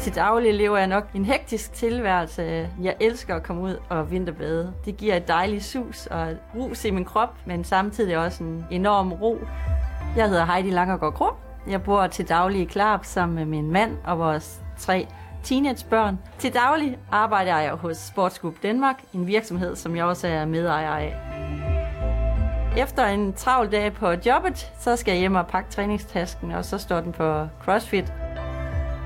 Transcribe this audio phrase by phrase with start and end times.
[0.00, 2.68] Til daglig lever jeg nok en hektisk tilværelse.
[2.82, 4.72] Jeg elsker at komme ud og vinterbade.
[4.84, 9.12] Det giver et dejligt sus og rus i min krop, men samtidig også en enorm
[9.12, 9.38] ro.
[10.16, 11.26] Jeg hedder Heidi Langergaard Kro.
[11.68, 15.06] Jeg bor til daglig i Klarp sammen med min mand og vores tre
[15.42, 16.18] teenagebørn.
[16.38, 21.16] Til daglig arbejder jeg hos Sportsgroup Danmark, en virksomhed, som jeg også er medejer af.
[22.76, 26.78] Efter en travl dag på jobbet, så skal jeg hjem og pakke træningstasken, og så
[26.78, 28.12] står den på CrossFit.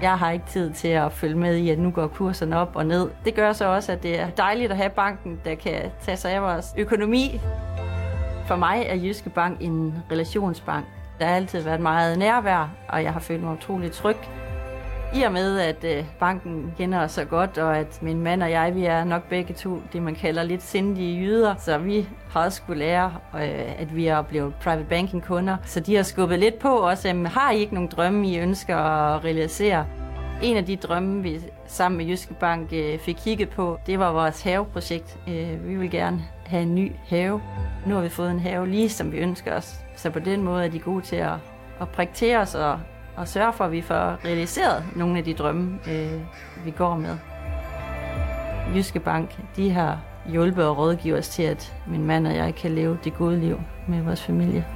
[0.04, 2.86] Jeg har ikke tid til at følge med i, at nu går kurserne op og
[2.86, 3.10] ned.
[3.24, 6.32] Det gør så også, at det er dejligt at have banken, der kan tage sig
[6.32, 7.40] af vores økonomi.
[8.46, 10.84] For mig er Jyske Bank en relationsbank.
[11.18, 14.16] Der har altid været meget nærvær, og jeg har følt mig utrolig tryg.
[15.14, 18.50] I og med, at øh, banken kender os så godt, og at min mand og
[18.50, 22.44] jeg, vi er nok begge to det, man kalder lidt sindige jyder, så vi har
[22.44, 25.56] også skulle lære, øh, at vi er blevet private banking kunder.
[25.64, 29.24] Så de har skubbet lidt på os, har I ikke nogen drømme, I ønsker at
[29.24, 29.86] realisere?
[30.42, 34.12] En af de drømme, vi sammen med Jyske Bank øh, fik kigget på, det var
[34.12, 35.18] vores haveprojekt.
[35.66, 37.40] Vi vil gerne have en ny have.
[37.86, 39.74] Nu har vi fået en have lige som vi ønsker os.
[39.96, 41.34] Så på den måde er de gode til at,
[41.80, 42.80] at prikke til os og,
[43.16, 46.20] og sørge for, at vi får realiseret nogle af de drømme, øh,
[46.64, 47.16] vi går med.
[48.74, 52.70] Jyske Bank, de har hjulpet og rådgivet os til, at min mand og jeg kan
[52.70, 54.66] leve det gode liv med vores familie.